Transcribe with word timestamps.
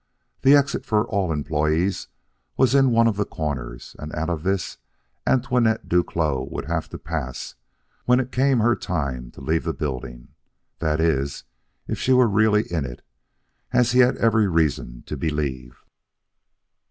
The 0.41 0.55
exit 0.55 0.83
for 0.83 1.05
all 1.05 1.31
employees 1.31 2.07
was 2.57 2.73
in 2.73 2.89
one 2.89 3.05
of 3.05 3.17
the 3.17 3.23
corners 3.23 3.95
and 3.99 4.11
out 4.15 4.31
of 4.31 4.41
this 4.41 4.79
Antoinette 5.27 5.87
Duclos 5.87 6.49
would 6.49 6.65
have 6.65 6.89
to 6.89 6.97
pass 6.97 7.53
when 8.05 8.19
it 8.19 8.31
came 8.31 8.61
her 8.61 8.75
turn 8.75 9.29
to 9.29 9.41
leave 9.41 9.63
the 9.63 9.73
building 9.75 10.29
that 10.79 10.99
is, 10.99 11.43
if 11.87 11.99
she 11.99 12.13
were 12.13 12.25
really 12.27 12.63
in 12.73 12.83
it, 12.83 13.03
as 13.73 13.91
he 13.91 13.99
had 13.99 14.17
every 14.17 14.47
reason 14.47 15.03
to 15.05 15.15
believe. 15.15 15.85